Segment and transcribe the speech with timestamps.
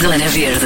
[0.00, 0.64] Zona Verde.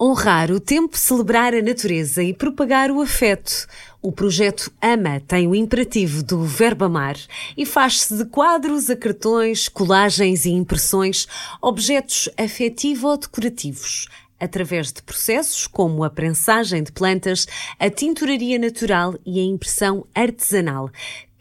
[0.00, 3.66] Honrar o tempo, celebrar a natureza e propagar o afeto.
[4.00, 7.16] O projeto AMA tem o imperativo do verbo amar
[7.54, 11.28] e faz-se de quadros a cartões, colagens e impressões,
[11.60, 14.08] objetos afetivo-decorativos
[14.44, 17.46] através de processos como a prensagem de plantas,
[17.78, 20.90] a tinturaria natural e a impressão artesanal.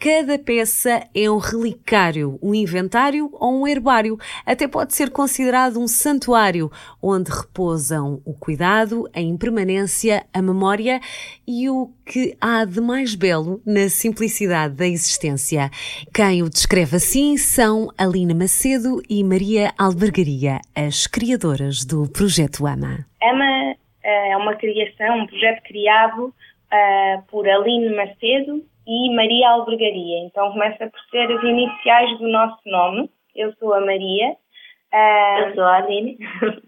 [0.03, 4.17] Cada peça é um relicário, um inventário ou um herbário.
[4.45, 6.69] Até pode ser considerado um santuário,
[7.01, 10.99] onde repousam o cuidado, a impermanência, a memória
[11.47, 15.69] e o que há de mais belo na simplicidade da existência.
[16.13, 23.05] Quem o descreve assim são Alina Macedo e Maria Albergaria, as criadoras do Projeto AMA.
[23.21, 30.19] AMA eh, é uma criação, um projeto criado uh, por Aline Macedo e Maria Albergaria.
[30.25, 33.09] Então começa por ser as iniciais do nosso nome.
[33.35, 34.35] Eu sou a Maria.
[34.93, 36.17] Uh, Eu sou a Aline.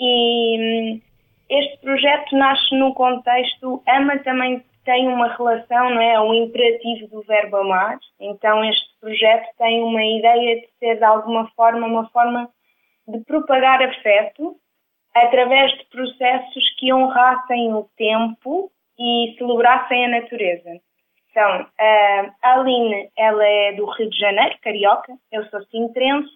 [0.00, 1.00] e hum,
[1.48, 6.20] este projeto nasce no contexto, AMA também tem uma relação, não é?
[6.20, 7.98] Um imperativo do verbo amar.
[8.18, 12.48] Então este projeto tem uma ideia de ser de alguma forma uma forma
[13.06, 14.56] de propagar afeto
[15.14, 20.80] através de processos que honrassem o tempo e celebrassem a natureza.
[21.32, 21.66] Então,
[22.42, 26.28] a Aline, ela é do Rio de Janeiro, carioca, eu sou sintrense,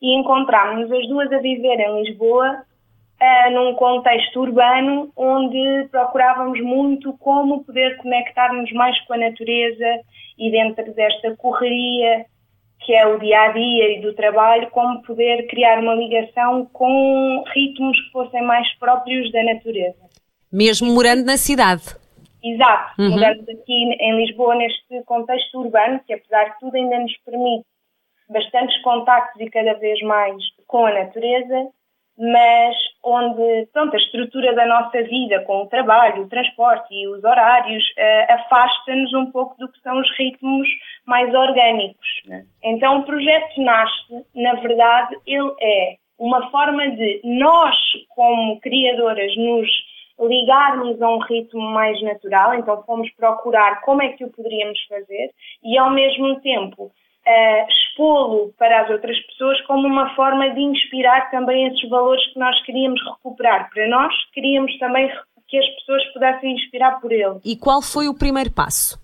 [0.00, 2.62] e encontramos as duas a viver em Lisboa,
[3.20, 10.00] uh, num contexto urbano, onde procurávamos muito como poder conectar-nos mais com a natureza
[10.38, 12.24] e dentro desta correria
[12.84, 17.42] que é o dia a dia e do trabalho, como poder criar uma ligação com
[17.54, 20.04] ritmos que fossem mais próprios da natureza.
[20.52, 21.96] Mesmo morando na cidade.
[22.44, 23.24] Exato, uhum.
[23.24, 27.64] aqui em Lisboa neste contexto urbano, que apesar de tudo ainda nos permite
[28.28, 30.36] bastantes contactos e cada vez mais
[30.66, 31.70] com a natureza,
[32.18, 37.24] mas onde pronto, a estrutura da nossa vida, com o trabalho, o transporte e os
[37.24, 40.68] horários, uh, afasta-nos um pouco do que são os ritmos
[41.06, 42.08] mais orgânicos.
[42.26, 42.44] Né?
[42.62, 47.76] Então o projeto nasce, na verdade, ele é uma forma de nós,
[48.14, 49.68] como criadoras, nos
[50.20, 55.30] ligarmos a um ritmo mais natural, então fomos procurar como é que o poderíamos fazer
[55.62, 61.30] e ao mesmo tempo uh, expô-lo para as outras pessoas como uma forma de inspirar
[61.30, 65.10] também esses valores que nós queríamos recuperar para nós, queríamos também
[65.48, 67.38] que as pessoas pudessem inspirar por ele.
[67.44, 68.98] E qual foi o primeiro passo?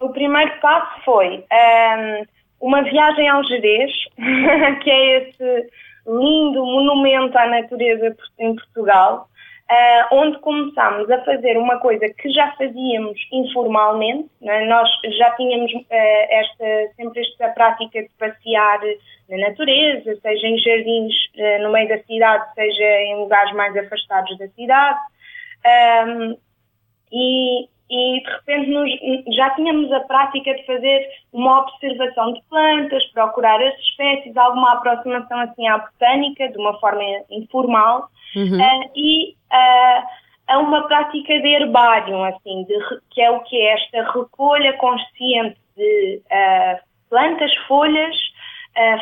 [0.00, 2.24] O primeiro passo foi um, ehm,
[2.60, 3.92] uma viagem ao Jerez,
[4.82, 5.70] que é esse
[6.06, 9.28] lindo monumento à natureza em Portugal,
[9.70, 14.64] Uh, onde começámos a fazer uma coisa que já fazíamos informalmente, né?
[14.64, 18.80] nós já tínhamos uh, esta, sempre esta prática de passear
[19.28, 24.38] na natureza, seja em jardins uh, no meio da cidade, seja em lugares mais afastados
[24.38, 24.98] da cidade,
[26.06, 26.36] um,
[27.12, 33.04] e, e de repente nos, já tínhamos a prática de fazer uma observação de plantas,
[33.12, 38.58] procurar as espécies, alguma aproximação assim à botânica, de uma forma informal, uhum.
[38.58, 40.06] uh, e uh,
[40.46, 42.74] a uma prática de herbário, assim, de,
[43.10, 48.16] que é o que é esta recolha consciente de uh, plantas, folhas,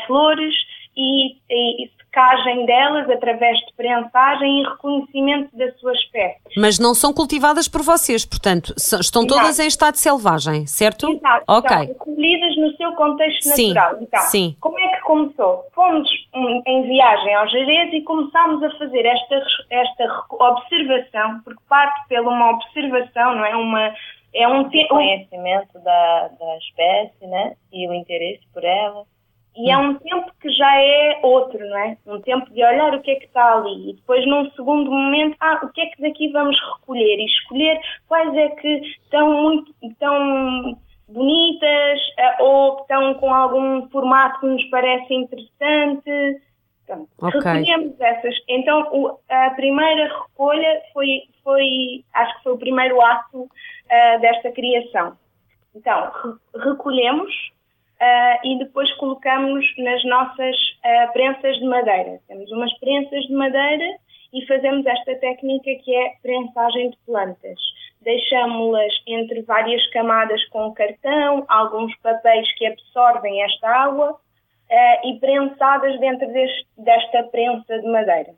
[0.07, 0.55] flores
[0.97, 6.41] e, e, secagem delas através de prensagem e reconhecimento da sua espécie.
[6.57, 9.27] Mas não são cultivadas por vocês, portanto, estão Exato.
[9.27, 11.11] todas em estado selvagem, certo?
[11.11, 11.77] Exato, ok.
[11.77, 14.03] Estão recolhidas no seu contexto sim, natural.
[14.03, 14.57] Então, sim.
[14.59, 14.76] como
[15.07, 15.65] começou?
[15.73, 22.29] Fomos em viagem ao Jerez e começámos a fazer esta, esta observação, porque parte pela
[22.29, 23.57] uma observação, não é?
[23.57, 23.95] Uma,
[24.35, 27.55] é um conhecimento da, da espécie, né?
[27.73, 29.05] E o interesse por ela.
[29.57, 31.97] E é um tempo que já é outro, não é?
[32.07, 35.37] Um tempo de olhar o que é que está ali e depois num segundo momento,
[35.41, 38.69] ah, o que é que daqui vamos recolher e escolher quais é que
[39.03, 40.77] estão muito, estão
[41.09, 46.41] bonitas eh, ou estão com algum formato que nos parece interessante.
[46.87, 47.53] Pronto, okay.
[47.53, 48.35] Recolhemos essas.
[48.49, 54.53] Então o, a primeira recolha foi, foi, acho que foi o primeiro ato uh, desta
[54.53, 55.17] criação.
[55.75, 56.11] Então,
[56.55, 57.33] re recolhemos
[57.97, 62.21] Uh, e depois colocamos nas nossas uh, prensas de madeira.
[62.29, 63.97] Temos umas prensas de madeira
[64.35, 67.59] e fazemos esta técnica que é prensagem de plantas.
[68.07, 75.99] Deixamos-las entre várias camadas com cartão, alguns papéis que absorvem esta água uh, e prensadas
[75.99, 78.33] dentro deste, desta prensa de madeira.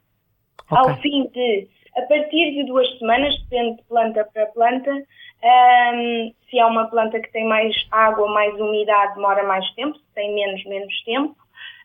[0.71, 0.79] Okay.
[0.79, 1.69] Ao fim de,
[1.99, 7.21] a partir de duas semanas, depende de planta para planta, um, se é uma planta
[7.21, 11.37] que tem mais água, mais umidade, demora mais tempo, se tem menos, menos tempo.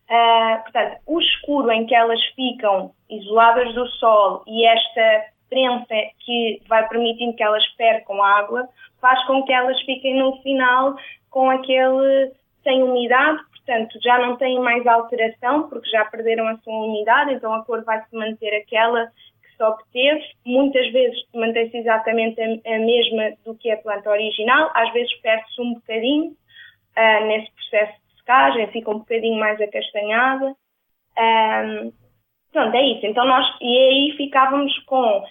[0.09, 6.61] Uh, portanto, o escuro em que elas ficam isoladas do sol e esta prensa que
[6.67, 8.67] vai permitindo que elas percam água,
[8.99, 10.95] faz com que elas fiquem no final
[11.29, 12.31] com aquele
[12.63, 17.53] sem umidade, portanto já não têm mais alteração porque já perderam a sua umidade, então
[17.53, 20.23] a cor vai se manter aquela que se obteve.
[20.45, 25.73] Muitas vezes mantém-se exatamente a, mesma do que a planta original, às vezes perde-se um
[25.73, 30.55] bocadinho uh, nesse processo de secagem, fica um bocadinho mais acastanhada.
[31.19, 31.91] Um,
[32.51, 33.05] pronto, é isso.
[33.05, 35.23] Então nós, e aí ficávamos com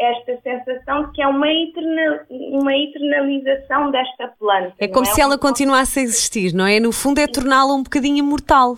[0.00, 4.74] esta sensação de que é uma, eterna, uma eternalização desta planta.
[4.78, 5.10] É como é?
[5.10, 6.80] se ela continuasse a existir, não é?
[6.80, 8.76] No fundo é torná-la um bocadinho imortal.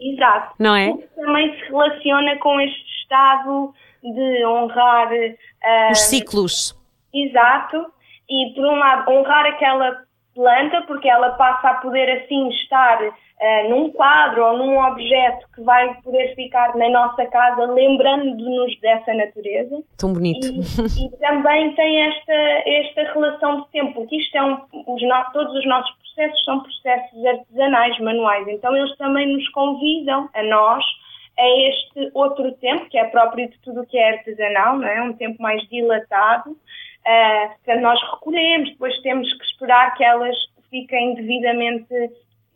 [0.00, 0.54] Exato.
[0.58, 0.94] Não é?
[1.14, 5.08] Também se relaciona com este estado de honrar...
[5.12, 6.76] Uh, Os ciclos.
[7.12, 7.86] Exato.
[8.30, 10.02] E, por um lado, honrar aquela
[10.34, 12.98] planta, porque ela passa a poder assim estar
[13.40, 19.14] uh, num quadro ou num objeto que vai poder ficar na nossa casa lembrando-nos dessa
[19.14, 19.82] natureza.
[19.96, 20.46] Tão bonito.
[20.46, 25.24] E, e, também tem esta, esta relação de tempo, porque isto é um, os no,
[25.32, 30.84] todos os nossos processos são processos artesanais, manuais, então eles também nos convidam a nós
[31.38, 35.00] a este outro tempo, que é próprio de tudo o que é artesanal, não é?
[35.00, 36.56] um tempo mais dilatado,
[37.08, 40.36] Uh, nós recolhemos, depois temos que esperar que elas
[40.68, 41.88] fiquem devidamente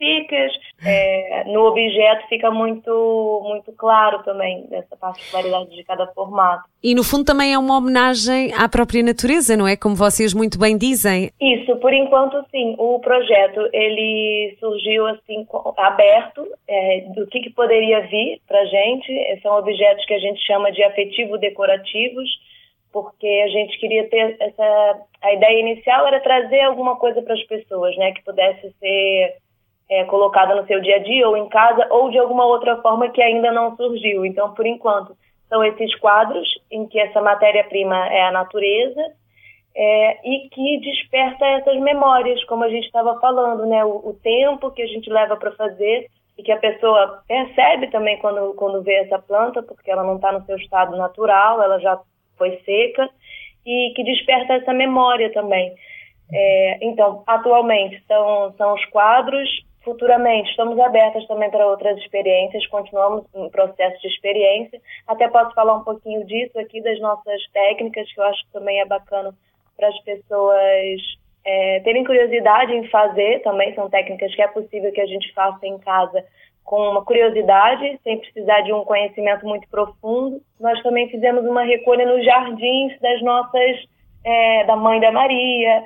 [0.03, 0.53] secas.
[0.85, 6.65] É, no objeto fica muito, muito claro também essa particularidade de cada formato.
[6.83, 9.77] E no fundo também é uma homenagem à própria natureza, não é?
[9.77, 11.31] Como vocês muito bem dizem.
[11.41, 12.75] Isso, por enquanto sim.
[12.79, 15.47] O projeto ele surgiu assim
[15.77, 19.41] aberto é, do que, que poderia vir para gente.
[19.41, 22.29] São objetos que a gente chama de afetivo decorativos
[22.93, 27.43] porque a gente queria ter essa a ideia inicial era trazer alguma coisa para as
[27.45, 29.37] pessoas, né, que pudesse ser
[29.93, 33.11] é, colocada no seu dia a dia ou em casa ou de alguma outra forma
[33.11, 34.25] que ainda não surgiu.
[34.25, 35.15] Então, por enquanto,
[35.51, 39.03] são esses quadros em que essa matéria-prima é a natureza
[39.77, 44.71] é, e que desperta essas memórias, como a gente estava falando, né, o, o tempo
[44.71, 46.09] que a gente leva para fazer
[46.39, 50.33] e que a pessoa percebe também quando, quando vê essa planta, porque ela não está
[50.33, 52.01] no seu estado natural, ela já
[52.39, 53.11] foi seca
[53.67, 55.75] e que desperta essa memória também.
[56.33, 59.49] É, então, atualmente são, são os quadros,
[59.85, 64.81] futuramente estamos abertas também para outras experiências, continuamos em processo de experiência.
[65.07, 68.81] Até posso falar um pouquinho disso aqui, das nossas técnicas, que eu acho que também
[68.81, 69.35] é bacana
[69.77, 71.01] para as pessoas
[71.45, 73.75] é, terem curiosidade em fazer também.
[73.75, 76.25] São técnicas que é possível que a gente faça em casa
[76.65, 80.41] com uma curiosidade, sem precisar de um conhecimento muito profundo.
[80.61, 83.85] Nós também fizemos uma recolha nos jardins das nossas,
[84.25, 85.85] é, da Mãe da Maria,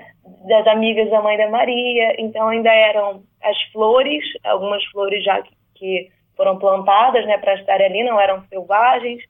[0.48, 2.14] das amigas da Mãe da Maria.
[2.18, 7.80] Então ainda eram as flores, algumas flores já que, que foram plantadas né, para estar
[7.80, 9.22] ali, não eram selvagens.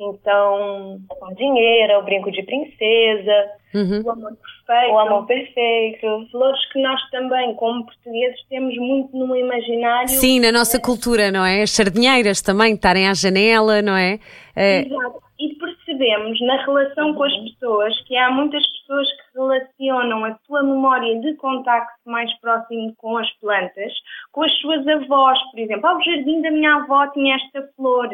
[0.00, 4.02] Então, a sardinheira, o brinco de princesa, uhum.
[4.04, 4.32] o amor
[4.66, 4.92] perfeito.
[4.92, 6.28] O amor perfeito.
[6.32, 10.08] Flores que nós também, como portugueses, temos muito no imaginário.
[10.08, 11.62] Sim, na nossa cultura, não é?
[11.62, 14.18] As sardinheiras também, estarem à janela, não é?
[14.56, 14.80] é...
[14.80, 15.22] Exato.
[15.38, 17.44] E percebemos na relação com as uhum.
[17.44, 23.16] pessoas que há muitas pessoas que relacionam a sua memória de contacto mais próximo com
[23.18, 23.92] as plantas
[24.34, 25.86] com as suas avós, por exemplo.
[25.86, 28.08] Ah, o jardim da minha avó tinha esta flor.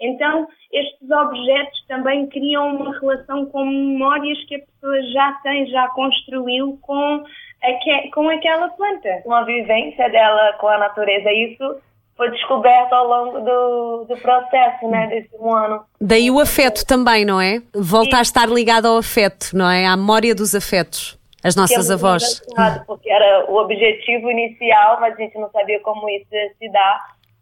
[0.00, 5.88] Então, estes objetos também criam uma relação com memórias que a pessoa já tem, já
[5.88, 7.24] construiu com,
[7.62, 9.22] aque, com aquela planta.
[9.24, 11.32] Uma vivência dela com a natureza.
[11.32, 11.80] Isso
[12.22, 15.84] foi descoberto ao longo do, do processo, né, desse um ano.
[16.00, 17.60] Daí o afeto também, não é?
[17.74, 18.16] Volta Sim.
[18.16, 19.86] a estar ligado ao afeto, não é?
[19.86, 21.18] À memória dos afetos.
[21.42, 22.40] As nossas é avós.
[22.86, 27.00] Porque era o objetivo inicial, mas a gente não sabia como isso ia se dar.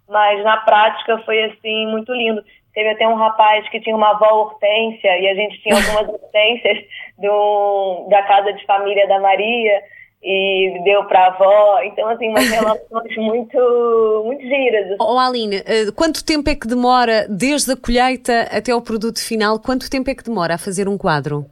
[0.08, 2.42] Mas na prática foi assim muito lindo.
[2.72, 6.78] Teve até um rapaz que tinha uma avó hortência e a gente tinha algumas hortênsias
[7.18, 9.82] do, da casa de família da Maria
[10.22, 11.80] e deu para a avó.
[11.82, 14.96] Então, assim, umas relações muito, muito giras.
[15.00, 19.58] Oh, Aline, eh, quanto tempo é que demora desde a colheita até o produto final?
[19.58, 21.46] Quanto tempo é que demora a fazer um quadro?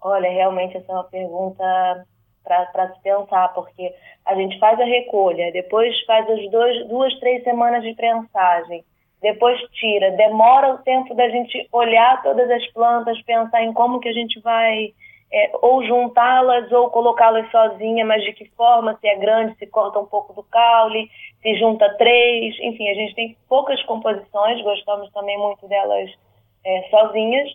[0.00, 2.04] Olha, realmente essa é uma pergunta
[2.42, 3.94] para se pensar, porque
[4.26, 8.84] a gente faz a recolha, depois faz as dois, duas, três semanas de prensagem,
[9.20, 14.08] depois tira, demora o tempo da gente olhar todas as plantas, pensar em como que
[14.08, 14.92] a gente vai
[15.32, 19.98] é, ou juntá-las ou colocá-las sozinha, mas de que forma, se é grande, se corta
[19.98, 21.10] um pouco do caule,
[21.40, 26.10] se junta três, enfim, a gente tem poucas composições, gostamos também muito delas
[26.64, 27.50] é, sozinhas.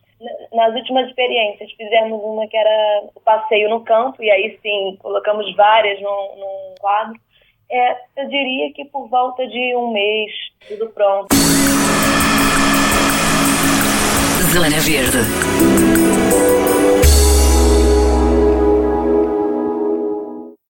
[0.52, 5.56] Nas últimas experiências, fizemos uma que era o passeio no campo, e aí sim, colocamos
[5.56, 7.20] várias num, num quadro.
[7.70, 10.32] É, eu diria que por volta de um mês,
[10.68, 11.28] tudo pronto.
[14.52, 15.20] Zona Verde.